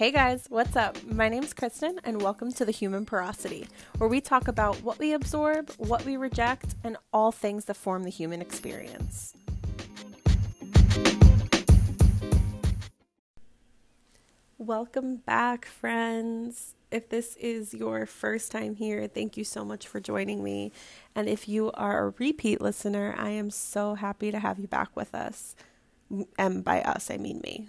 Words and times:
Hey 0.00 0.12
guys, 0.12 0.46
what's 0.48 0.76
up? 0.76 0.96
My 1.04 1.28
name's 1.28 1.52
Kristen, 1.52 2.00
and 2.04 2.22
welcome 2.22 2.50
to 2.52 2.64
the 2.64 2.72
Human 2.72 3.04
Porosity, 3.04 3.68
where 3.98 4.08
we 4.08 4.22
talk 4.22 4.48
about 4.48 4.82
what 4.82 4.98
we 4.98 5.12
absorb, 5.12 5.70
what 5.76 6.06
we 6.06 6.16
reject, 6.16 6.74
and 6.82 6.96
all 7.12 7.32
things 7.32 7.66
that 7.66 7.76
form 7.76 8.04
the 8.04 8.10
human 8.10 8.40
experience. 8.40 9.34
Welcome 14.56 15.16
back, 15.16 15.66
friends. 15.66 16.76
If 16.90 17.10
this 17.10 17.36
is 17.36 17.74
your 17.74 18.06
first 18.06 18.50
time 18.50 18.76
here, 18.76 19.06
thank 19.06 19.36
you 19.36 19.44
so 19.44 19.66
much 19.66 19.86
for 19.86 20.00
joining 20.00 20.42
me. 20.42 20.72
And 21.14 21.28
if 21.28 21.46
you 21.46 21.72
are 21.72 22.06
a 22.06 22.14
repeat 22.18 22.62
listener, 22.62 23.14
I 23.18 23.28
am 23.32 23.50
so 23.50 23.96
happy 23.96 24.30
to 24.30 24.38
have 24.38 24.58
you 24.58 24.66
back 24.66 24.96
with 24.96 25.14
us. 25.14 25.54
And 26.38 26.64
by 26.64 26.82
us, 26.82 27.10
I 27.10 27.18
mean 27.18 27.40
me. 27.42 27.68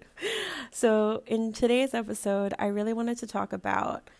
so, 0.72 1.22
in 1.26 1.52
today's 1.52 1.94
episode, 1.94 2.52
I 2.58 2.66
really 2.66 2.92
wanted 2.92 3.18
to 3.18 3.26
talk 3.26 3.52
about 3.52 4.10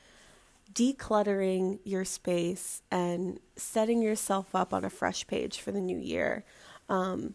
decluttering 0.72 1.80
your 1.84 2.04
space 2.04 2.82
and 2.90 3.40
setting 3.56 4.00
yourself 4.00 4.54
up 4.54 4.72
on 4.72 4.84
a 4.84 4.90
fresh 4.90 5.26
page 5.26 5.60
for 5.60 5.72
the 5.72 5.80
new 5.80 5.98
year. 5.98 6.44
Um, 6.88 7.34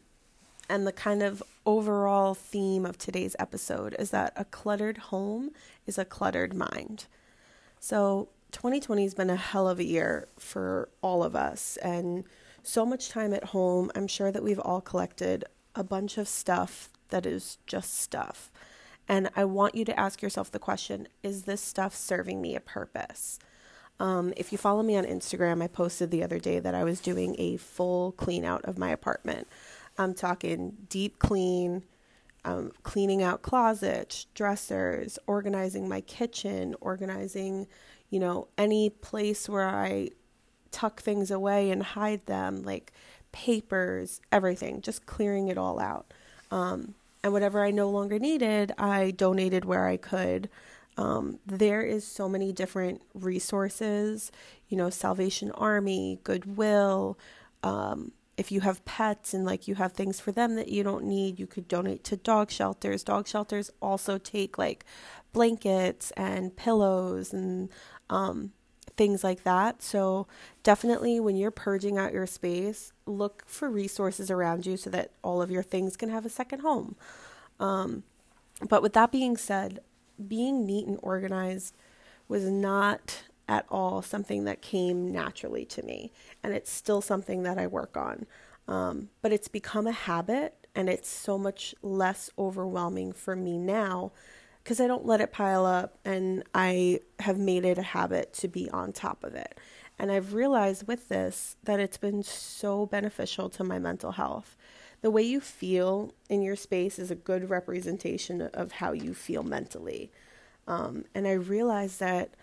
and 0.69 0.87
the 0.87 0.93
kind 0.93 1.21
of 1.21 1.43
overall 1.65 2.33
theme 2.33 2.85
of 2.85 2.97
today's 2.97 3.35
episode 3.37 3.95
is 3.99 4.11
that 4.11 4.33
a 4.35 4.45
cluttered 4.45 4.97
home 4.97 5.51
is 5.85 5.97
a 5.97 6.05
cluttered 6.05 6.53
mind. 6.53 7.05
So, 7.79 8.29
2020 8.53 9.03
has 9.03 9.13
been 9.13 9.29
a 9.29 9.35
hell 9.35 9.67
of 9.67 9.79
a 9.79 9.83
year 9.83 10.27
for 10.39 10.87
all 11.01 11.23
of 11.23 11.35
us, 11.35 11.77
and 11.77 12.23
so 12.61 12.85
much 12.85 13.09
time 13.09 13.33
at 13.33 13.43
home. 13.45 13.91
I'm 13.93 14.07
sure 14.07 14.31
that 14.31 14.43
we've 14.43 14.59
all 14.59 14.79
collected 14.79 15.43
a 15.75 15.83
bunch 15.83 16.17
of 16.17 16.27
stuff 16.27 16.89
that 17.09 17.25
is 17.25 17.57
just 17.67 17.99
stuff. 17.99 18.51
And 19.07 19.29
I 19.35 19.45
want 19.45 19.75
you 19.75 19.85
to 19.85 19.99
ask 19.99 20.21
yourself 20.21 20.51
the 20.51 20.59
question 20.59 21.07
is 21.21 21.43
this 21.43 21.61
stuff 21.61 21.95
serving 21.95 22.41
me 22.41 22.55
a 22.55 22.59
purpose? 22.59 23.39
Um, 23.99 24.33
if 24.35 24.51
you 24.51 24.57
follow 24.57 24.81
me 24.81 24.97
on 24.97 25.05
Instagram, 25.05 25.61
I 25.61 25.67
posted 25.67 26.09
the 26.09 26.23
other 26.23 26.39
day 26.39 26.59
that 26.59 26.73
I 26.73 26.83
was 26.83 26.99
doing 26.99 27.35
a 27.37 27.57
full 27.57 28.13
clean 28.13 28.43
out 28.43 28.65
of 28.65 28.77
my 28.77 28.89
apartment. 28.89 29.47
I'm 29.97 30.13
talking 30.15 30.77
deep 30.89 31.19
clean, 31.19 31.83
um, 32.43 32.71
cleaning 32.81 33.21
out 33.21 33.43
closets, 33.43 34.25
dressers, 34.33 35.19
organizing 35.27 35.87
my 35.87 36.01
kitchen, 36.01 36.75
organizing, 36.81 37.67
you 38.09 38.19
know, 38.19 38.47
any 38.57 38.89
place 38.89 39.47
where 39.47 39.69
I 39.69 40.09
tuck 40.71 41.01
things 41.01 41.29
away 41.29 41.69
and 41.69 41.83
hide 41.83 42.25
them, 42.25 42.63
like 42.63 42.91
papers, 43.33 44.21
everything, 44.31 44.81
just 44.81 45.05
clearing 45.05 45.49
it 45.49 45.57
all 45.57 45.79
out. 45.79 46.13
Um, 46.49 46.95
and 47.21 47.33
whatever 47.33 47.63
I 47.63 47.71
no 47.71 47.89
longer 47.89 48.17
needed, 48.17 48.71
I 48.77 49.11
donated 49.11 49.65
where 49.65 49.87
I 49.87 49.97
could. 49.97 50.49
Um, 50.95 51.39
there 51.45 51.81
is 51.81 52.05
so 52.05 52.29
many 52.29 52.53
different 52.53 53.01
resources, 53.13 54.31
you 54.69 54.77
know, 54.77 54.89
Salvation 54.89 55.51
Army, 55.51 56.19
Goodwill, 56.23 57.17
um, 57.63 58.11
if 58.37 58.51
you 58.51 58.61
have 58.61 58.83
pets 58.85 59.33
and 59.33 59.45
like 59.45 59.67
you 59.67 59.75
have 59.75 59.93
things 59.93 60.19
for 60.19 60.31
them 60.31 60.55
that 60.55 60.69
you 60.69 60.83
don't 60.83 61.05
need, 61.05 61.39
you 61.39 61.47
could 61.47 61.67
donate 61.67 62.03
to 62.05 62.17
dog 62.17 62.49
shelters. 62.49 63.03
Dog 63.03 63.27
shelters 63.27 63.69
also 63.81 64.17
take 64.17 64.57
like 64.57 64.85
blankets 65.33 66.11
and 66.11 66.55
pillows 66.55 67.31
and 67.31 67.69
um, 68.09 68.51
things 68.95 69.23
like 69.23 69.43
that. 69.43 69.81
So, 69.81 70.27
definitely 70.63 71.19
when 71.19 71.35
you're 71.35 71.51
purging 71.51 71.97
out 71.97 72.13
your 72.13 72.27
space, 72.27 72.93
look 73.05 73.43
for 73.47 73.69
resources 73.69 74.31
around 74.31 74.65
you 74.65 74.77
so 74.77 74.89
that 74.89 75.11
all 75.23 75.41
of 75.41 75.51
your 75.51 75.63
things 75.63 75.97
can 75.97 76.09
have 76.09 76.25
a 76.25 76.29
second 76.29 76.59
home. 76.59 76.95
Um, 77.59 78.03
but 78.67 78.81
with 78.81 78.93
that 78.93 79.11
being 79.11 79.37
said, 79.37 79.79
being 80.27 80.65
neat 80.65 80.87
and 80.87 80.99
organized 81.01 81.75
was 82.27 82.45
not 82.45 83.23
at 83.47 83.65
all 83.69 84.01
something 84.01 84.45
that 84.45 84.61
came 84.61 85.11
naturally 85.11 85.65
to 85.65 85.83
me. 85.83 86.11
And 86.41 86.53
it's 86.53 86.71
still 86.71 87.01
something 87.01 87.43
that 87.43 87.57
I 87.57 87.67
work 87.67 87.97
on. 87.97 88.25
Um, 88.67 89.09
but 89.21 89.33
it's 89.33 89.47
become 89.47 89.87
a 89.87 89.91
habit 89.91 90.67
and 90.75 90.89
it's 90.89 91.09
so 91.09 91.37
much 91.37 91.75
less 91.81 92.29
overwhelming 92.37 93.11
for 93.11 93.35
me 93.35 93.57
now 93.57 94.11
because 94.63 94.79
I 94.79 94.87
don't 94.87 95.05
let 95.05 95.21
it 95.21 95.31
pile 95.31 95.65
up 95.65 95.97
and 96.05 96.43
I 96.53 97.01
have 97.19 97.37
made 97.37 97.65
it 97.65 97.77
a 97.77 97.83
habit 97.83 98.33
to 98.35 98.47
be 98.47 98.69
on 98.69 98.93
top 98.93 99.23
of 99.23 99.35
it. 99.35 99.59
And 99.99 100.11
I've 100.11 100.33
realized 100.33 100.87
with 100.87 101.09
this 101.09 101.55
that 101.63 101.79
it's 101.79 101.97
been 101.97 102.23
so 102.23 102.85
beneficial 102.85 103.49
to 103.51 103.63
my 103.63 103.77
mental 103.77 104.13
health. 104.13 104.55
The 105.01 105.11
way 105.11 105.21
you 105.21 105.41
feel 105.41 106.13
in 106.29 106.41
your 106.41 106.55
space 106.55 106.97
is 106.97 107.11
a 107.11 107.15
good 107.15 107.49
representation 107.49 108.41
of 108.41 108.73
how 108.73 108.93
you 108.93 109.13
feel 109.13 109.43
mentally. 109.43 110.11
Um, 110.65 111.03
and 111.13 111.27
I 111.27 111.33
realized 111.33 111.99
that 111.99 112.33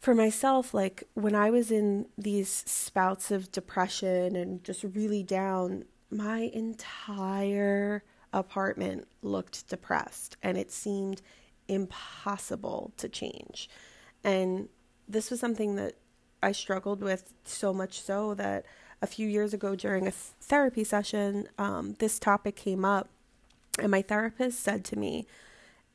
for 0.00 0.14
myself, 0.14 0.74
like 0.74 1.04
when 1.14 1.34
I 1.34 1.50
was 1.50 1.70
in 1.70 2.06
these 2.16 2.48
spouts 2.48 3.30
of 3.30 3.52
depression 3.52 4.34
and 4.34 4.62
just 4.64 4.82
really 4.82 5.22
down, 5.22 5.84
my 6.10 6.50
entire 6.52 8.02
apartment 8.32 9.08
looked 9.22 9.68
depressed 9.68 10.36
and 10.42 10.56
it 10.56 10.70
seemed 10.70 11.22
impossible 11.68 12.92
to 12.96 13.08
change. 13.08 13.68
And 14.24 14.68
this 15.08 15.30
was 15.30 15.40
something 15.40 15.76
that 15.76 15.94
I 16.42 16.52
struggled 16.52 17.02
with 17.02 17.34
so 17.44 17.72
much 17.72 18.00
so 18.00 18.34
that 18.34 18.64
a 19.00 19.06
few 19.06 19.28
years 19.28 19.54
ago 19.54 19.74
during 19.74 20.06
a 20.06 20.10
therapy 20.12 20.84
session, 20.84 21.48
um, 21.58 21.96
this 21.98 22.18
topic 22.18 22.56
came 22.56 22.84
up, 22.84 23.08
and 23.78 23.90
my 23.90 24.02
therapist 24.02 24.60
said 24.60 24.84
to 24.86 24.98
me, 24.98 25.26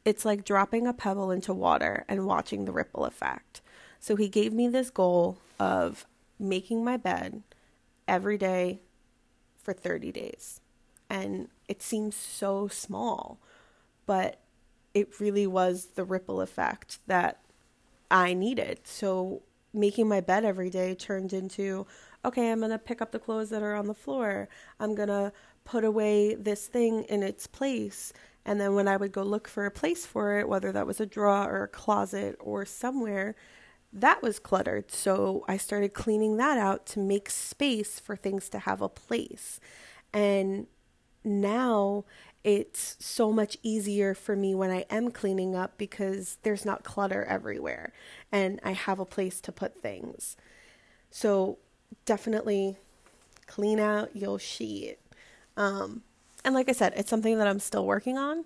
It's 0.06 0.26
like 0.26 0.46
dropping 0.46 0.88
a 0.88 0.94
pebble 0.94 1.32
into 1.32 1.54
water 1.54 2.06
and 2.08 2.26
watching 2.26 2.66
the 2.66 2.72
ripple 2.72 3.06
effect. 3.06 3.62
So 4.00 4.16
he 4.16 4.28
gave 4.28 4.54
me 4.54 4.68
this 4.68 4.90
goal 4.90 5.38
of 5.60 6.06
making 6.40 6.84
my 6.84 6.98
bed 6.98 7.42
every 8.08 8.38
day 8.38 8.82
for 9.62 9.74
30 9.74 10.12
days. 10.12 10.60
And 11.14 11.50
it 11.68 11.84
seems 11.84 12.16
so 12.16 12.68
small, 12.68 13.38
but 14.08 14.40
it 14.96 15.20
really 15.20 15.46
was 15.46 15.90
the 15.94 16.04
ripple 16.04 16.42
effect 16.42 16.98
that 17.06 17.40
I 18.10 18.34
needed. 18.34 18.80
So 18.86 19.44
making 19.76 20.08
my 20.08 20.22
bed 20.22 20.44
every 20.44 20.72
day 20.72 20.96
turned 20.96 21.32
into 21.32 21.86
okay, 22.26 22.52
I'm 22.52 22.60
going 22.60 22.72
to 22.72 22.80
pick 22.80 23.02
up 23.02 23.12
the 23.12 23.20
clothes 23.20 23.50
that 23.50 23.62
are 23.62 23.76
on 23.76 23.88
the 23.88 23.94
floor. 23.94 24.48
I'm 24.80 24.96
going 24.96 25.10
to 25.10 25.34
put 25.66 25.84
away 25.84 26.36
this 26.36 26.68
thing 26.68 27.04
in 27.04 27.22
its 27.22 27.48
place. 27.48 28.14
And 28.46 28.62
then 28.62 28.76
when 28.76 28.88
I 28.88 28.96
would 28.96 29.12
go 29.12 29.24
look 29.24 29.48
for 29.48 29.66
a 29.66 29.72
place 29.72 30.06
for 30.06 30.40
it, 30.40 30.48
whether 30.48 30.72
that 30.72 30.88
was 30.88 31.02
a 31.02 31.06
drawer 31.06 31.52
or 31.52 31.64
a 31.64 31.68
closet 31.68 32.38
or 32.40 32.66
somewhere, 32.66 33.36
that 33.92 34.24
was 34.24 34.40
cluttered. 34.40 34.90
So 34.90 35.44
I 35.50 35.58
started 35.58 35.94
cleaning 35.94 36.38
that 36.38 36.58
out 36.58 36.86
to 36.88 37.00
make 37.00 37.30
space 37.30 38.00
for 38.00 38.16
things 38.16 38.48
to 38.50 38.60
have 38.60 38.82
a 38.82 38.88
place. 38.88 39.60
And 40.14 40.68
now 41.24 42.06
it's 42.44 42.98
so 43.00 43.32
much 43.32 43.58
easier 43.64 44.14
for 44.14 44.36
me 44.36 44.54
when 44.54 44.70
I 44.70 44.86
am 44.90 45.12
cleaning 45.12 45.56
up 45.56 45.78
because 45.78 46.38
there's 46.44 46.66
not 46.66 46.84
clutter 46.84 47.24
everywhere 47.24 47.94
and 48.32 48.60
I 48.64 48.72
have 48.72 49.00
a 49.00 49.06
place 49.06 49.40
to 49.42 49.52
put 49.52 49.76
things. 49.76 50.36
So 51.10 51.58
definitely 52.06 52.76
clean 53.48 53.80
out 53.80 54.16
your 54.16 54.40
shit. 54.40 55.00
Um, 55.56 56.02
and 56.44 56.54
like 56.54 56.68
I 56.68 56.74
said, 56.74 56.94
it's 56.98 57.10
something 57.10 57.38
that 57.38 57.48
I'm 57.48 57.60
still 57.60 57.86
working 57.86 58.18
on. 58.18 58.44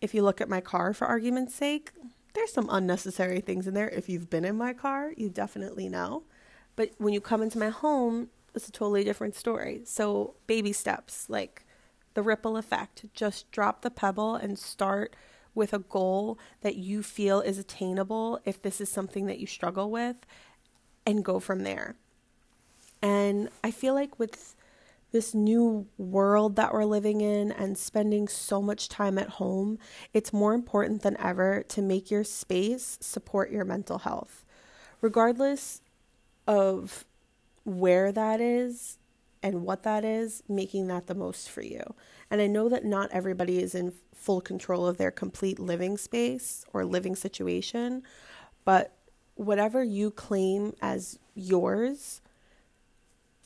If 0.00 0.14
you 0.14 0.22
look 0.22 0.40
at 0.40 0.48
my 0.48 0.60
car 0.60 0.94
for 0.94 1.06
argument's 1.06 1.54
sake, 1.54 1.90
there's 2.34 2.52
some 2.52 2.68
unnecessary 2.70 3.40
things 3.40 3.66
in 3.66 3.74
there. 3.74 3.88
If 3.88 4.08
you've 4.08 4.30
been 4.30 4.44
in 4.44 4.56
my 4.56 4.72
car, 4.72 5.12
you 5.16 5.28
definitely 5.28 5.88
know. 5.88 6.22
But 6.76 6.92
when 6.98 7.12
you 7.12 7.20
come 7.20 7.42
into 7.42 7.58
my 7.58 7.70
home, 7.70 8.28
it's 8.54 8.68
a 8.68 8.72
totally 8.72 9.04
different 9.04 9.34
story. 9.34 9.82
So, 9.84 10.34
baby 10.46 10.72
steps, 10.72 11.28
like 11.28 11.64
the 12.14 12.22
ripple 12.22 12.56
effect. 12.56 13.04
Just 13.14 13.50
drop 13.52 13.82
the 13.82 13.90
pebble 13.90 14.34
and 14.34 14.58
start 14.58 15.14
with 15.54 15.72
a 15.72 15.78
goal 15.78 16.38
that 16.62 16.76
you 16.76 17.02
feel 17.02 17.40
is 17.40 17.58
attainable 17.58 18.40
if 18.44 18.60
this 18.60 18.80
is 18.80 18.88
something 18.88 19.26
that 19.26 19.38
you 19.38 19.46
struggle 19.46 19.90
with 19.90 20.16
and 21.06 21.24
go 21.24 21.38
from 21.38 21.62
there. 21.62 21.96
And 23.02 23.48
I 23.62 23.70
feel 23.70 23.94
like 23.94 24.18
with 24.18 24.54
this 25.10 25.34
new 25.34 25.86
world 25.96 26.56
that 26.56 26.72
we're 26.72 26.84
living 26.84 27.20
in 27.20 27.50
and 27.52 27.78
spending 27.78 28.28
so 28.28 28.60
much 28.60 28.88
time 28.88 29.16
at 29.16 29.30
home, 29.30 29.78
it's 30.12 30.32
more 30.32 30.54
important 30.54 31.02
than 31.02 31.16
ever 31.18 31.64
to 31.68 31.80
make 31.80 32.10
your 32.10 32.24
space 32.24 32.98
support 33.00 33.50
your 33.50 33.64
mental 33.64 33.98
health. 33.98 34.44
Regardless 35.00 35.80
of 36.46 37.04
where 37.68 38.10
that 38.12 38.40
is 38.40 38.98
and 39.42 39.62
what 39.62 39.82
that 39.84 40.04
is, 40.04 40.42
making 40.48 40.88
that 40.88 41.06
the 41.06 41.14
most 41.14 41.48
for 41.50 41.62
you. 41.62 41.94
And 42.30 42.40
I 42.40 42.46
know 42.46 42.68
that 42.68 42.84
not 42.84 43.10
everybody 43.12 43.62
is 43.62 43.74
in 43.74 43.92
full 44.14 44.40
control 44.40 44.86
of 44.86 44.96
their 44.96 45.10
complete 45.10 45.58
living 45.58 45.96
space 45.96 46.64
or 46.72 46.84
living 46.84 47.14
situation, 47.14 48.02
but 48.64 48.92
whatever 49.36 49.84
you 49.84 50.10
claim 50.10 50.74
as 50.82 51.18
yours, 51.34 52.20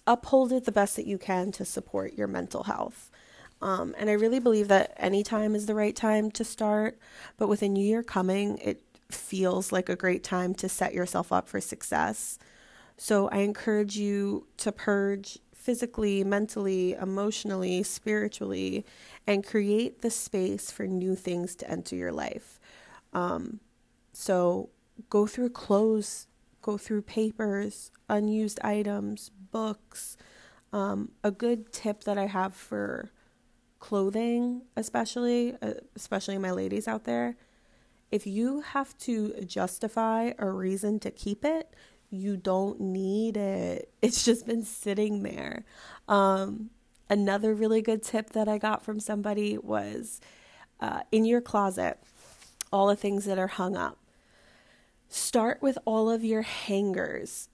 uphold 0.07 0.53
it 0.53 0.65
the 0.65 0.73
best 0.73 0.97
that 0.97 1.07
you 1.07 1.19
can 1.19 1.53
to 1.53 1.65
support 1.65 2.15
your 2.15 2.27
mental 2.27 2.65
health. 2.65 3.11
Um, 3.61 3.95
and 3.99 4.11
I 4.11 4.15
really 4.15 4.41
believe 4.41 4.69
that 4.69 4.95
any 4.97 5.23
time 5.23 5.55
is 5.55 5.67
the 5.67 5.75
right 5.75 5.95
time 5.95 6.31
to 6.33 6.45
start. 6.45 6.99
But 7.37 7.49
with 7.49 7.63
a 7.63 7.69
new 7.69 7.85
year 7.85 8.03
coming, 8.03 8.59
it 8.59 8.83
feels 9.11 9.71
like 9.71 9.89
a 9.89 9.95
great 9.95 10.25
time 10.25 10.55
to 10.55 10.69
set 10.69 10.95
yourself 10.95 11.31
up 11.33 11.49
for 11.49 11.61
success. 11.61 12.39
So 13.03 13.29
I 13.31 13.39
encourage 13.39 13.97
you 13.97 14.47
to 14.59 14.71
purge 14.71 15.37
physically, 15.53 16.23
mentally, 16.23 16.93
emotionally, 16.93 17.83
spiritually, 17.83 18.87
and 19.27 19.45
create 19.45 20.03
the 20.03 20.11
space 20.11 20.71
for 20.71 20.87
new 20.87 21.17
things 21.17 21.57
to 21.57 21.69
enter 21.69 21.97
your 21.97 22.13
life. 22.13 22.61
Um, 23.13 23.59
so 24.13 24.69
go 25.11 25.27
through 25.27 25.51
clothes, 25.51 26.29
go 26.61 26.79
through 26.79 27.03
papers, 27.03 27.91
unused 28.09 28.61
items, 28.63 29.33
books. 29.51 30.17
Um, 30.73 31.11
a 31.25 31.33
good 31.33 31.73
tip 31.73 32.05
that 32.05 32.17
I 32.17 32.27
have 32.27 32.55
for 32.55 33.11
clothing, 33.81 34.63
especially, 34.77 35.57
uh, 35.61 35.75
especially 35.97 36.39
my 36.39 36.53
ladies 36.53 36.87
out 36.87 37.03
there, 37.03 37.35
if 38.13 38.29
you 38.29 38.61
have 38.61 38.97
to 38.99 39.43
justify 39.45 40.33
a 40.39 40.49
reason 40.49 41.01
to 41.01 41.11
keep 41.11 41.45
it, 41.45 41.75
you 42.13 42.37
don't 42.37 42.81
need 42.81 43.37
it. 43.37 43.89
It's 44.03 44.25
just 44.25 44.47
been 44.47 44.65
sitting 44.65 45.23
there. 45.23 45.65
Um, 46.09 46.71
another 47.09 47.55
really 47.55 47.83
good 47.83 48.03
tip 48.03 48.31
that 48.31 48.49
I 48.49 48.59
got 48.59 48.85
from 48.85 48.99
somebody 49.01 49.57
was 49.57 50.21
uh, 50.81 51.03
in 51.13 51.25
your 51.25 51.41
closet, 51.41 51.99
all 52.73 52.89
the 52.89 52.97
things 52.97 53.25
that 53.27 53.39
are 53.39 53.47
hung 53.47 53.77
up. 53.77 53.99
Start 55.09 55.63
with 55.63 55.79
all 55.85 56.11
of 56.11 56.25
your 56.25 56.43
hangers 56.43 57.49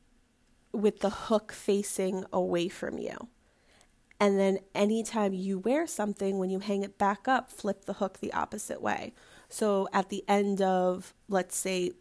with 0.73 1.01
the 1.01 1.11
hook 1.11 1.53
facing 1.53 2.25
away 2.33 2.69
from 2.69 2.99
you. 2.99 3.29
And 4.21 4.39
then 4.39 4.59
anytime 4.75 5.33
you 5.33 5.59
wear 5.59 5.87
something, 5.87 6.39
when 6.39 6.51
you 6.51 6.61
hang 6.61 6.83
it 6.83 6.99
back 6.99 7.29
up, 7.29 7.51
flip 7.51 7.85
the 7.85 7.95
hook 7.95 8.19
the 8.19 8.33
opposite 8.33 8.83
way. 8.83 9.13
So 9.49 9.89
at 9.93 10.09
the 10.09 10.25
end 10.29 10.61
of, 10.61 11.15
let's 11.29 11.57
say, 11.57 11.93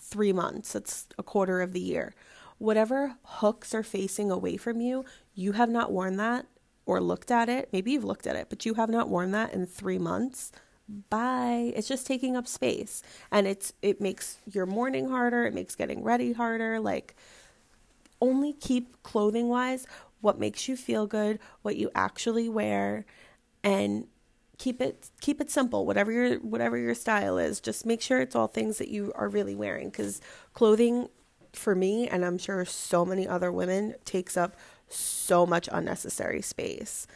three 0.00 0.32
months, 0.32 0.74
it's 0.74 1.06
a 1.18 1.22
quarter 1.22 1.60
of 1.60 1.72
the 1.72 1.80
year, 1.80 2.14
whatever 2.58 3.14
hooks 3.24 3.74
are 3.74 3.82
facing 3.82 4.30
away 4.30 4.56
from 4.56 4.80
you, 4.80 5.04
you 5.34 5.52
have 5.52 5.70
not 5.70 5.92
worn 5.92 6.16
that 6.16 6.46
or 6.86 7.00
looked 7.00 7.30
at 7.30 7.48
it. 7.48 7.68
Maybe 7.72 7.92
you've 7.92 8.04
looked 8.04 8.26
at 8.26 8.36
it, 8.36 8.46
but 8.48 8.64
you 8.64 8.74
have 8.74 8.88
not 8.88 9.08
worn 9.08 9.30
that 9.32 9.52
in 9.52 9.66
three 9.66 9.98
months. 9.98 10.52
Bye. 11.10 11.72
It's 11.76 11.86
just 11.86 12.06
taking 12.06 12.36
up 12.36 12.46
space. 12.46 13.02
And 13.30 13.46
it's 13.46 13.74
it 13.82 14.00
makes 14.00 14.38
your 14.50 14.66
morning 14.66 15.08
harder, 15.10 15.44
it 15.44 15.54
makes 15.54 15.74
getting 15.74 16.02
ready 16.02 16.32
harder. 16.32 16.80
Like 16.80 17.14
only 18.20 18.52
keep 18.54 19.02
clothing 19.02 19.48
wise 19.48 19.86
what 20.20 20.38
makes 20.38 20.66
you 20.68 20.76
feel 20.76 21.06
good, 21.06 21.38
what 21.62 21.76
you 21.76 21.90
actually 21.94 22.48
wear, 22.48 23.04
and 23.62 24.06
keep 24.58 24.80
it 24.80 25.10
keep 25.20 25.40
it 25.40 25.50
simple. 25.50 25.86
Whatever 25.86 26.12
your 26.12 26.36
whatever 26.40 26.76
your 26.76 26.94
style 26.94 27.38
is, 27.38 27.60
just 27.60 27.86
make 27.86 28.02
sure 28.02 28.20
it's 28.20 28.36
all 28.36 28.48
things 28.48 28.78
that 28.78 28.88
you 28.88 29.12
are 29.14 29.28
really 29.28 29.54
wearing 29.54 29.90
cuz 29.90 30.20
clothing 30.52 31.08
for 31.52 31.74
me 31.74 32.06
and 32.08 32.24
I'm 32.24 32.38
sure 32.38 32.64
so 32.64 33.04
many 33.04 33.26
other 33.26 33.50
women 33.50 33.94
takes 34.04 34.36
up 34.36 34.56
so 34.88 35.46
much 35.46 35.68
unnecessary 35.72 36.42
space. 36.42 37.06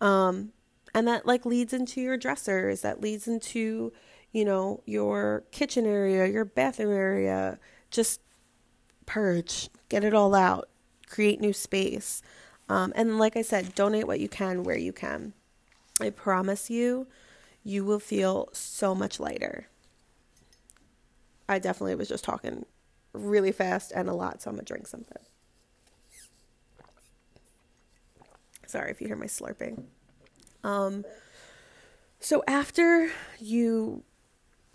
Um 0.00 0.52
and 0.94 1.06
that 1.06 1.26
like 1.26 1.44
leads 1.44 1.74
into 1.74 2.00
your 2.00 2.16
dressers, 2.16 2.80
that 2.80 3.02
leads 3.02 3.28
into, 3.28 3.92
you 4.32 4.44
know, 4.46 4.82
your 4.86 5.44
kitchen 5.50 5.84
area, 5.84 6.26
your 6.26 6.46
bathroom 6.46 6.90
area. 6.92 7.58
Just 7.90 8.20
purge, 9.04 9.68
get 9.88 10.04
it 10.04 10.14
all 10.14 10.34
out, 10.34 10.68
create 11.08 11.40
new 11.40 11.52
space. 11.52 12.22
Um, 12.68 12.92
and 12.96 13.18
like 13.18 13.36
I 13.36 13.42
said, 13.42 13.74
donate 13.74 14.06
what 14.06 14.20
you 14.20 14.28
can 14.28 14.64
where 14.64 14.78
you 14.78 14.92
can. 14.92 15.34
I 16.00 16.10
promise 16.10 16.70
you, 16.70 17.06
you 17.64 17.84
will 17.84 17.98
feel 17.98 18.48
so 18.52 18.94
much 18.94 19.18
lighter. 19.18 19.68
I 21.48 21.58
definitely 21.58 21.94
was 21.94 22.08
just 22.08 22.24
talking 22.24 22.66
really 23.12 23.52
fast 23.52 23.92
and 23.94 24.08
a 24.08 24.14
lot, 24.14 24.42
so 24.42 24.50
I'm 24.50 24.56
gonna 24.56 24.64
drink 24.64 24.86
something. 24.86 25.22
Sorry 28.66 28.90
if 28.90 29.00
you 29.00 29.06
hear 29.06 29.16
my 29.16 29.26
slurping. 29.26 29.84
Um, 30.64 31.04
so 32.18 32.42
after 32.48 33.10
you 33.38 34.02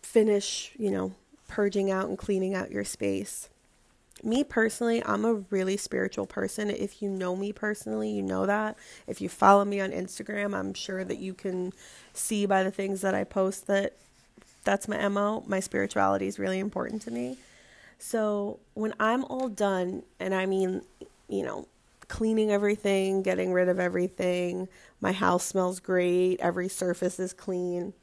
finish, 0.01 0.71
you 0.77 0.89
know, 0.89 1.13
purging 1.47 1.91
out 1.91 2.07
and 2.07 2.17
cleaning 2.17 2.55
out 2.55 2.71
your 2.71 2.85
space, 2.85 3.49
me 4.23 4.43
personally, 4.43 5.03
I'm 5.05 5.25
a 5.25 5.33
really 5.49 5.77
spiritual 5.77 6.25
person. 6.25 6.69
If 6.69 7.01
you 7.01 7.09
know 7.09 7.35
me 7.35 7.51
personally, 7.51 8.11
you 8.11 8.21
know 8.21 8.45
that. 8.45 8.77
If 9.07 9.21
you 9.21 9.29
follow 9.29 9.65
me 9.65 9.79
on 9.79 9.91
Instagram, 9.91 10.55
I'm 10.55 10.73
sure 10.73 11.03
that 11.03 11.17
you 11.17 11.33
can 11.33 11.73
see 12.13 12.45
by 12.45 12.63
the 12.63 12.71
things 12.71 13.01
that 13.01 13.15
I 13.15 13.23
post 13.23 13.67
that 13.67 13.97
that's 14.63 14.87
my 14.87 15.07
MO. 15.07 15.43
My 15.47 15.59
spirituality 15.59 16.27
is 16.27 16.37
really 16.37 16.59
important 16.59 17.01
to 17.03 17.11
me. 17.11 17.37
So 17.97 18.59
when 18.73 18.93
I'm 18.99 19.23
all 19.25 19.49
done, 19.49 20.03
and 20.19 20.33
I 20.33 20.45
mean, 20.45 20.81
you 21.27 21.43
know, 21.43 21.67
cleaning 22.07 22.51
everything, 22.51 23.21
getting 23.21 23.53
rid 23.53 23.69
of 23.69 23.79
everything, 23.79 24.67
my 24.99 25.11
house 25.11 25.45
smells 25.45 25.79
great, 25.79 26.39
every 26.39 26.67
surface 26.67 27.19
is 27.19 27.33
clean. 27.33 27.93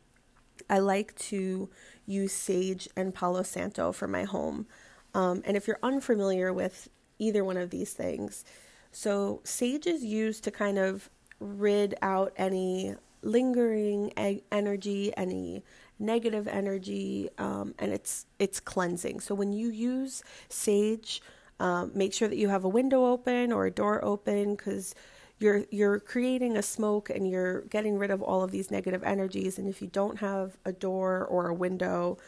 I 0.70 0.78
like 0.78 1.14
to 1.16 1.68
use 2.06 2.32
sage 2.32 2.88
and 2.96 3.14
Palo 3.14 3.42
Santo 3.42 3.92
for 3.92 4.08
my 4.08 4.24
home. 4.24 4.66
Um, 5.14 5.42
and 5.44 5.56
if 5.56 5.66
you're 5.66 5.78
unfamiliar 5.82 6.52
with 6.52 6.88
either 7.18 7.44
one 7.44 7.56
of 7.56 7.70
these 7.70 7.92
things, 7.92 8.44
so 8.92 9.40
sage 9.44 9.86
is 9.86 10.04
used 10.04 10.44
to 10.44 10.50
kind 10.50 10.78
of 10.78 11.10
rid 11.40 11.94
out 12.02 12.32
any 12.36 12.94
lingering 13.22 14.12
energy, 14.52 15.12
any 15.16 15.62
negative 15.98 16.46
energy, 16.46 17.28
um, 17.38 17.74
and 17.78 17.92
it's 17.92 18.26
it's 18.38 18.60
cleansing. 18.60 19.20
So 19.20 19.34
when 19.34 19.52
you 19.52 19.68
use 19.70 20.22
sage, 20.48 21.22
um, 21.60 21.90
make 21.94 22.12
sure 22.14 22.28
that 22.28 22.36
you 22.36 22.48
have 22.48 22.64
a 22.64 22.68
window 22.68 23.06
open 23.06 23.52
or 23.52 23.66
a 23.66 23.70
door 23.70 24.04
open 24.04 24.54
because 24.54 24.94
you're 25.38 25.64
you're 25.70 26.00
creating 26.00 26.56
a 26.56 26.62
smoke 26.62 27.10
and 27.10 27.28
you're 27.28 27.62
getting 27.62 27.98
rid 27.98 28.10
of 28.10 28.22
all 28.22 28.42
of 28.42 28.50
these 28.50 28.70
negative 28.70 29.02
energies. 29.04 29.58
And 29.58 29.68
if 29.68 29.82
you 29.82 29.88
don't 29.88 30.18
have 30.18 30.56
a 30.64 30.72
door 30.72 31.24
or 31.26 31.48
a 31.48 31.54
window 31.54 32.18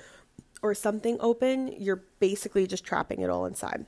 or 0.62 0.75
something 0.75 1.17
open, 1.21 1.75
you're 1.79 2.03
basically 2.19 2.67
just 2.67 2.85
trapping 2.85 3.21
it 3.21 3.31
all 3.31 3.47
inside. 3.47 3.87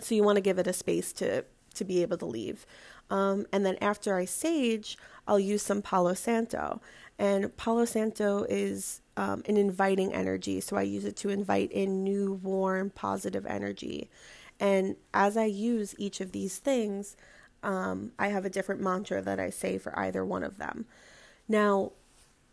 So 0.00 0.14
you 0.14 0.22
want 0.22 0.36
to 0.36 0.42
give 0.42 0.58
it 0.58 0.66
a 0.66 0.72
space 0.72 1.12
to 1.14 1.44
to 1.74 1.84
be 1.84 2.02
able 2.02 2.18
to 2.18 2.26
leave. 2.26 2.66
Um, 3.10 3.46
and 3.52 3.64
then 3.64 3.76
after 3.80 4.16
I 4.16 4.24
sage, 4.24 4.98
I'll 5.26 5.38
use 5.38 5.62
some 5.62 5.80
Palo 5.80 6.14
Santo. 6.14 6.80
And 7.18 7.56
Palo 7.56 7.84
Santo 7.84 8.44
is 8.48 9.00
um, 9.16 9.42
an 9.46 9.56
inviting 9.56 10.12
energy, 10.12 10.60
so 10.60 10.76
I 10.76 10.82
use 10.82 11.04
it 11.04 11.16
to 11.16 11.28
invite 11.28 11.72
in 11.72 12.04
new, 12.04 12.34
warm, 12.42 12.90
positive 12.90 13.46
energy. 13.46 14.08
And 14.60 14.96
as 15.14 15.36
I 15.36 15.44
use 15.44 15.94
each 15.98 16.20
of 16.20 16.32
these 16.32 16.58
things, 16.58 17.16
um, 17.62 18.12
I 18.18 18.28
have 18.28 18.44
a 18.44 18.50
different 18.50 18.80
mantra 18.80 19.20
that 19.22 19.40
I 19.40 19.50
say 19.50 19.78
for 19.78 19.96
either 19.98 20.24
one 20.24 20.44
of 20.44 20.58
them. 20.58 20.86
Now, 21.48 21.92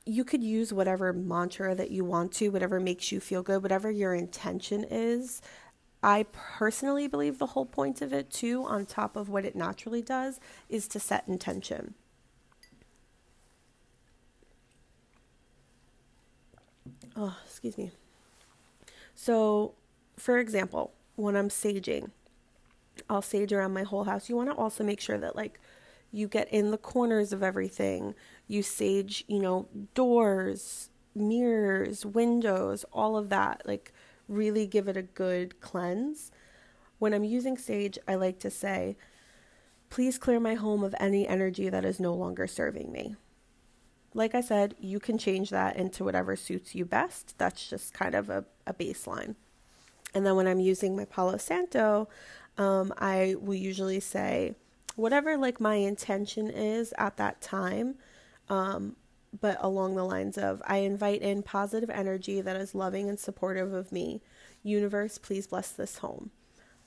you 0.06 0.24
could 0.24 0.44
use 0.44 0.72
whatever 0.72 1.12
mantra 1.14 1.74
that 1.76 1.92
you 1.92 2.06
want 2.06 2.32
to, 2.34 2.50
whatever 2.50 2.80
makes 2.80 3.12
you 3.12 3.20
feel 3.20 3.42
good, 3.42 3.64
whatever 3.64 3.90
your 3.90 4.14
intention 4.14 4.84
is. 4.84 5.42
I 6.04 6.26
personally 6.32 7.08
believe 7.08 7.40
the 7.40 7.48
whole 7.48 7.66
point 7.66 8.02
of 8.02 8.14
it, 8.14 8.30
too, 8.30 8.64
on 8.66 8.86
top 8.86 9.16
of 9.16 9.30
what 9.30 9.46
it 9.46 9.56
naturally 9.56 10.04
does, 10.04 10.40
is 10.70 10.88
to 10.90 11.00
set 11.00 11.28
intention. 11.28 11.96
Oh, 17.16 17.36
excuse 17.46 17.78
me. 17.78 17.92
So, 19.16 19.74
for 20.18 20.38
example, 20.38 20.94
when 21.16 21.36
I'm 21.36 21.50
saging, 21.50 22.12
I'll 23.10 23.22
sage 23.22 23.52
around 23.52 23.74
my 23.74 23.84
whole 23.84 24.04
house. 24.04 24.30
You 24.30 24.36
want 24.36 24.50
to 24.50 24.56
also 24.56 24.84
make 24.84 25.00
sure 25.00 25.18
that, 25.18 25.36
like, 25.36 25.60
you 26.12 26.28
get 26.28 26.52
in 26.54 26.72
the 26.72 26.78
corners 26.78 27.34
of 27.34 27.42
everything 27.42 28.14
you 28.48 28.62
sage, 28.62 29.24
you 29.28 29.40
know, 29.40 29.68
doors, 29.94 30.90
mirrors, 31.16 32.06
windows, 32.06 32.86
all 32.92 33.18
of 33.18 33.30
that. 33.30 33.62
Like, 33.66 33.94
really 34.28 34.68
give 34.68 34.88
it 34.88 34.98
a 34.98 35.02
good 35.02 35.60
cleanse. 35.62 36.32
When 37.00 37.14
I'm 37.14 37.24
using 37.24 37.58
sage, 37.58 37.98
I 38.08 38.16
like 38.16 38.40
to 38.40 38.50
say, 38.50 38.96
please 39.90 40.18
clear 40.18 40.40
my 40.40 40.56
home 40.56 40.84
of 40.84 40.96
any 41.00 41.28
energy 41.28 41.70
that 41.70 41.86
is 41.86 42.00
no 42.00 42.14
longer 42.14 42.48
serving 42.48 42.92
me. 42.92 43.16
Like 44.14 44.34
I 44.34 44.42
said, 44.42 44.76
you 44.80 45.00
can 45.00 45.18
change 45.18 45.50
that 45.50 45.76
into 45.76 46.04
whatever 46.04 46.36
suits 46.36 46.74
you 46.74 46.86
best. 46.86 47.38
That's 47.38 47.70
just 47.70 47.94
kind 47.94 48.16
of 48.16 48.30
a, 48.30 48.46
a 48.66 48.74
baseline. 48.74 49.36
And 50.14 50.26
then 50.26 50.36
when 50.38 50.48
I'm 50.48 50.62
using 50.62 50.96
my 50.96 51.04
Palo 51.04 51.38
Santo, 51.38 52.08
um, 52.58 52.94
I 52.98 53.36
will 53.38 53.56
usually 53.56 54.00
say, 54.00 54.56
whatever 54.96 55.36
like 55.36 55.60
my 55.60 55.76
intention 55.76 56.50
is 56.50 56.94
at 56.98 57.18
that 57.18 57.42
time, 57.42 57.96
um, 58.50 58.96
but 59.40 59.58
along 59.60 59.96
the 59.96 60.04
lines 60.04 60.38
of 60.38 60.62
I 60.66 60.78
invite 60.78 61.22
in 61.22 61.44
positive 61.44 61.90
energy 61.90 62.42
that 62.42 62.56
is 62.56 62.76
loving 62.76 63.10
and 63.10 63.20
supportive 63.20 63.74
of 63.74 63.92
me. 63.92 64.22
Universe, 64.64 65.18
please 65.18 65.48
bless 65.48 65.70
this 65.70 66.00
home. 66.00 66.32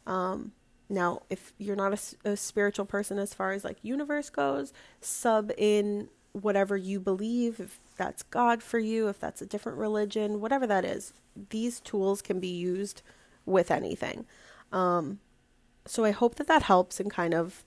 Um, 0.07 0.53
now, 0.89 1.23
if 1.29 1.53
you're 1.59 1.77
not 1.77 1.93
a, 2.25 2.31
a, 2.31 2.37
spiritual 2.37 2.87
person 2.87 3.19
as 3.19 3.35
far 3.35 3.53
as 3.53 3.63
like 3.63 3.77
universe 3.83 4.31
goes, 4.31 4.73
sub 5.01 5.53
in 5.59 6.09
whatever 6.33 6.77
you 6.77 6.99
believe, 6.99 7.61
if 7.61 7.79
that's 7.97 8.23
God 8.23 8.63
for 8.63 8.79
you, 8.79 9.09
if 9.09 9.21
that's 9.21 9.43
a 9.43 9.47
different 9.47 9.77
religion, 9.77 10.41
whatever 10.41 10.67
that 10.67 10.85
is, 10.85 11.13
these 11.51 11.81
tools 11.81 12.23
can 12.23 12.41
be 12.41 12.49
used 12.49 13.03
with 13.45 13.71
anything. 13.71 14.25
Um, 14.73 15.21
so 15.85 16.05
I 16.05 16.11
hope 16.11 16.37
that 16.37 16.47
that 16.47 16.63
helps 16.63 17.01
and 17.01 17.11
kind 17.11 17.35
of 17.35 17.65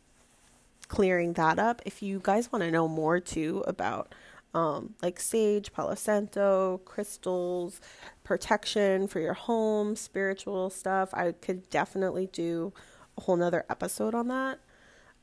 clearing 0.91 1.31
that 1.31 1.57
up. 1.57 1.81
If 1.85 2.03
you 2.03 2.19
guys 2.21 2.51
want 2.51 2.63
to 2.63 2.69
know 2.69 2.85
more 2.85 3.21
too 3.21 3.63
about 3.65 4.13
um, 4.53 4.93
like 5.01 5.21
sage, 5.21 5.71
Palo 5.71 5.95
Santo, 5.95 6.81
crystals, 6.83 7.79
protection 8.25 9.07
for 9.07 9.21
your 9.21 9.33
home, 9.33 9.95
spiritual 9.95 10.69
stuff, 10.69 11.13
I 11.13 11.31
could 11.31 11.69
definitely 11.69 12.27
do 12.33 12.73
a 13.17 13.21
whole 13.21 13.37
nother 13.37 13.63
episode 13.69 14.13
on 14.13 14.27
that. 14.27 14.59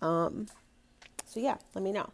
Um, 0.00 0.46
so 1.26 1.38
yeah, 1.38 1.58
let 1.74 1.84
me 1.84 1.92
know. 1.92 2.08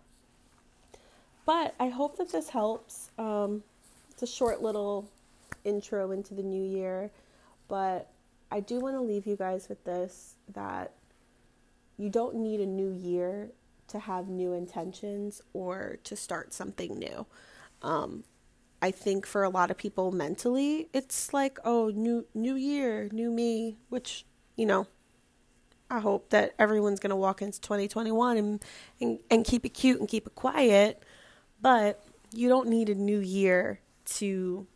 But 1.46 1.76
I 1.78 1.90
hope 1.90 2.16
that 2.16 2.32
this 2.32 2.49
helps. 2.49 3.12
Um, 3.18 3.62
it's 4.11 4.25
a 4.25 4.26
short 4.26 4.62
little 4.62 5.08
intro 5.62 6.11
into 6.11 6.34
the 6.34 6.42
new 6.42 6.64
year, 6.64 7.12
but 7.68 8.11
I 8.50 8.58
do 8.58 8.80
want 8.80 8.96
to 8.96 9.00
leave 9.00 9.28
you 9.28 9.37
guys 9.37 9.68
with 9.68 9.84
this 9.84 10.34
that 10.54 10.90
you 11.96 12.10
don't 12.10 12.34
need 12.36 12.60
a 12.60 12.66
new 12.66 12.90
year 12.90 13.50
to 13.88 13.98
have 13.98 14.28
new 14.28 14.52
intentions 14.52 15.42
or 15.52 15.98
to 16.04 16.16
start 16.16 16.52
something 16.52 16.98
new. 16.98 17.26
Um, 17.82 18.24
I 18.80 18.90
think 18.90 19.26
for 19.26 19.44
a 19.44 19.48
lot 19.48 19.70
of 19.70 19.78
people 19.78 20.12
mentally, 20.12 20.88
it's 20.92 21.32
like, 21.32 21.58
oh, 21.64 21.90
new 21.94 22.26
new 22.34 22.54
year, 22.54 23.08
new 23.12 23.30
me, 23.30 23.78
which 23.88 24.26
you 24.56 24.66
know, 24.66 24.86
I 25.90 26.00
hope 26.00 26.30
that 26.30 26.54
everyone's 26.58 27.00
gonna 27.00 27.16
walk 27.16 27.42
into 27.42 27.60
2021 27.60 28.36
and 28.36 28.64
and, 29.00 29.20
and 29.30 29.44
keep 29.44 29.64
it 29.64 29.70
cute 29.70 30.00
and 30.00 30.08
keep 30.08 30.26
it 30.26 30.34
quiet. 30.34 31.02
But 31.60 32.04
you 32.32 32.48
don't 32.48 32.68
need 32.68 32.88
a 32.88 32.94
new 32.94 33.20
year 33.20 33.80
to 34.16 34.66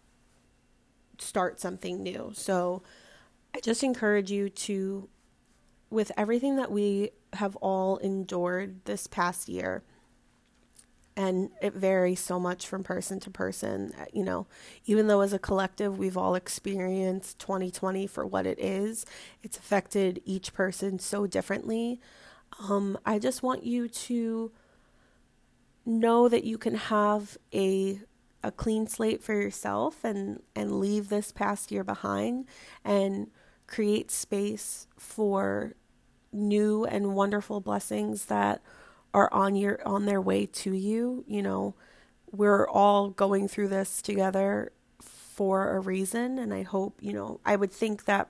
start 1.19 1.61
something 1.61 2.03
new. 2.03 2.31
So 2.35 2.83
I 3.55 3.61
just 3.61 3.83
encourage 3.83 4.31
you 4.31 4.49
to, 4.49 5.09
with 5.91 6.13
everything 6.17 6.57
that 6.57 6.71
we 6.71 7.11
have 7.35 7.57
all 7.57 7.97
endured 7.99 8.85
this 8.85 9.07
past 9.07 9.49
year, 9.49 9.83
and 11.17 11.51
it 11.61 11.75
varies 11.75 12.21
so 12.21 12.39
much 12.39 12.67
from 12.67 12.85
person 12.85 13.19
to 13.21 13.31
person, 13.31 13.93
you 14.13 14.23
know, 14.23 14.47
even 14.87 15.09
though 15.09 15.21
as 15.21 15.33
a 15.33 15.39
collective 15.39 15.99
we've 15.99 16.17
all 16.17 16.37
experienced 16.37 17.41
2020 17.41 18.07
for 18.07 18.25
what 18.25 18.47
it 18.47 18.59
is, 18.61 19.05
it's 19.43 19.59
affected 19.59 20.23
each 20.25 20.55
person 20.55 20.99
so 21.01 21.27
differently. 21.27 22.01
Um, 22.69 22.99
I 23.05 23.19
just 23.19 23.43
want 23.43 23.65
you 23.65 23.89
to 23.89 24.53
know 25.85 26.29
that 26.29 26.45
you 26.45 26.59
can 26.59 26.75
have 26.75 27.37
a 27.53 28.01
a 28.45 28.53
clean 28.53 28.87
slate 28.87 29.23
for 29.23 29.35
yourself 29.35 30.05
and 30.05 30.41
and 30.55 30.79
leave 30.79 31.09
this 31.09 31.33
past 31.33 31.73
year 31.73 31.83
behind 31.83 32.47
and 32.85 33.29
create 33.69 34.11
space 34.11 34.89
for 34.99 35.75
new 36.33 36.85
and 36.85 37.15
wonderful 37.15 37.61
blessings 37.61 38.25
that 38.27 38.61
are 39.15 39.33
on 39.33 39.55
your 39.55 39.81
on 39.87 40.05
their 40.05 40.21
way 40.21 40.45
to 40.45 40.73
you 40.73 41.25
you 41.27 41.43
know 41.43 41.75
we're 42.31 42.69
all 42.69 43.09
going 43.09 43.49
through 43.49 43.69
this 43.69 44.03
together 44.03 44.73
for 45.01 45.77
a 45.77 45.81
reason 45.81 46.39
and 46.39 46.53
i 46.53 46.63
hope 46.63 46.99
you 47.01 47.13
know 47.13 47.41
i 47.47 47.55
would 47.55 47.73
think 47.73 48.05
that 48.05 48.29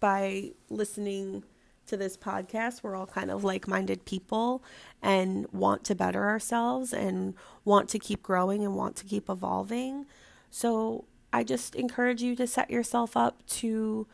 by 0.00 0.50
listening 0.68 1.42
to 1.88 1.96
this 1.96 2.16
podcast. 2.16 2.82
We're 2.82 2.94
all 2.94 3.06
kind 3.06 3.30
of 3.30 3.42
like 3.42 3.66
minded 3.66 4.04
people 4.04 4.62
and 5.02 5.46
want 5.52 5.84
to 5.84 5.94
better 5.94 6.26
ourselves 6.26 6.92
and 6.92 7.34
want 7.64 7.88
to 7.90 7.98
keep 7.98 8.22
growing 8.22 8.64
and 8.64 8.74
want 8.74 8.96
to 8.96 9.04
keep 9.04 9.28
evolving. 9.28 10.06
So 10.50 11.04
I 11.32 11.44
just 11.44 11.74
encourage 11.74 12.22
you 12.22 12.36
to 12.36 12.46
set 12.46 12.70
yourself 12.70 13.16
up 13.16 13.44
to 13.46 14.06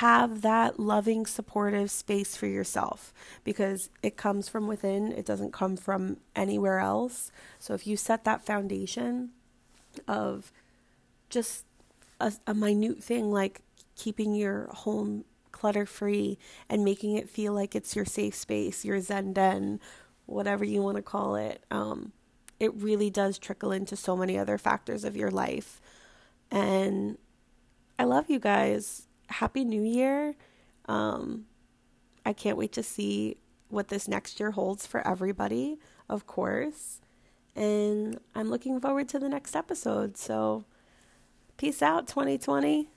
have 0.00 0.40
that 0.40 0.80
loving, 0.80 1.26
supportive 1.26 1.90
space 1.90 2.34
for 2.34 2.46
yourself 2.46 3.12
because 3.44 3.90
it 4.02 4.16
comes 4.16 4.48
from 4.48 4.66
within, 4.66 5.12
it 5.12 5.26
doesn't 5.26 5.52
come 5.52 5.76
from 5.76 6.16
anywhere 6.34 6.78
else. 6.78 7.30
So 7.58 7.74
if 7.74 7.86
you 7.86 7.98
set 7.98 8.24
that 8.24 8.46
foundation 8.46 9.32
of 10.08 10.52
just 11.28 11.66
a, 12.18 12.32
a 12.46 12.54
minute 12.54 13.04
thing 13.04 13.30
like 13.30 13.60
keeping 13.94 14.34
your 14.34 14.68
home 14.68 15.26
clutter 15.52 15.84
free 15.84 16.38
and 16.70 16.82
making 16.82 17.16
it 17.16 17.28
feel 17.28 17.52
like 17.52 17.74
it's 17.74 17.94
your 17.94 18.06
safe 18.06 18.34
space, 18.34 18.86
your 18.86 19.00
Zen 19.02 19.34
den, 19.34 19.80
whatever 20.24 20.64
you 20.64 20.80
want 20.80 20.96
to 20.96 21.02
call 21.02 21.36
it. 21.36 21.62
Um, 21.70 22.12
it 22.58 22.72
really 22.74 23.10
does 23.10 23.36
trickle 23.36 23.70
into 23.70 23.96
so 23.96 24.16
many 24.16 24.38
other 24.38 24.56
factors 24.56 25.04
of 25.04 25.14
your 25.14 25.30
life. 25.30 25.78
And 26.50 27.18
I 27.98 28.04
love 28.04 28.30
you 28.30 28.38
guys. 28.38 29.06
Happy 29.30 29.64
New 29.64 29.82
Year. 29.82 30.34
Um, 30.86 31.46
I 32.26 32.32
can't 32.32 32.56
wait 32.56 32.72
to 32.72 32.82
see 32.82 33.36
what 33.68 33.88
this 33.88 34.08
next 34.08 34.40
year 34.40 34.50
holds 34.50 34.86
for 34.86 35.06
everybody, 35.06 35.78
of 36.08 36.26
course. 36.26 37.00
And 37.56 38.20
I'm 38.34 38.50
looking 38.50 38.80
forward 38.80 39.08
to 39.10 39.18
the 39.18 39.28
next 39.28 39.56
episode. 39.56 40.16
So, 40.16 40.64
peace 41.56 41.82
out, 41.82 42.06
2020. 42.06 42.88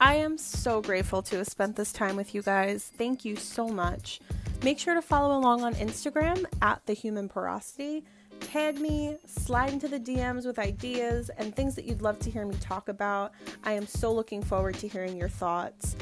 I 0.00 0.16
am 0.16 0.36
so 0.36 0.82
grateful 0.82 1.22
to 1.22 1.38
have 1.38 1.46
spent 1.46 1.76
this 1.76 1.92
time 1.92 2.16
with 2.16 2.34
you 2.34 2.42
guys. 2.42 2.92
Thank 2.98 3.24
you 3.24 3.36
so 3.36 3.68
much. 3.68 4.20
Make 4.62 4.78
sure 4.78 4.94
to 4.94 5.02
follow 5.02 5.36
along 5.36 5.62
on 5.62 5.74
Instagram 5.74 6.44
at 6.60 6.84
the 6.86 6.92
human 6.92 7.28
porosity. 7.28 8.04
Tag 8.44 8.80
me, 8.80 9.16
slide 9.26 9.72
into 9.72 9.88
the 9.88 9.98
DMs 9.98 10.46
with 10.46 10.58
ideas 10.58 11.30
and 11.38 11.54
things 11.54 11.74
that 11.74 11.84
you'd 11.86 12.02
love 12.02 12.18
to 12.20 12.30
hear 12.30 12.46
me 12.46 12.54
talk 12.60 12.88
about. 12.88 13.32
I 13.64 13.72
am 13.72 13.86
so 13.86 14.12
looking 14.12 14.42
forward 14.42 14.76
to 14.76 14.88
hearing 14.88 15.16
your 15.16 15.28
thoughts. 15.28 15.96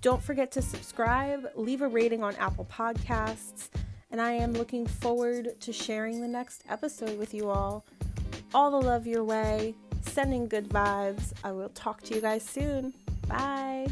Don't 0.00 0.22
forget 0.22 0.50
to 0.52 0.62
subscribe, 0.62 1.48
leave 1.54 1.80
a 1.80 1.86
rating 1.86 2.24
on 2.24 2.34
Apple 2.36 2.64
Podcasts, 2.64 3.68
and 4.10 4.20
I 4.20 4.32
am 4.32 4.52
looking 4.52 4.84
forward 4.86 5.60
to 5.60 5.72
sharing 5.72 6.20
the 6.20 6.28
next 6.28 6.64
episode 6.68 7.18
with 7.18 7.32
you 7.32 7.48
all. 7.48 7.84
All 8.52 8.70
the 8.70 8.84
love 8.84 9.06
your 9.06 9.22
way, 9.22 9.74
sending 10.00 10.48
good 10.48 10.68
vibes. 10.68 11.32
I 11.44 11.52
will 11.52 11.68
talk 11.68 12.02
to 12.02 12.14
you 12.14 12.20
guys 12.20 12.42
soon. 12.42 12.94
Bye. 13.28 13.86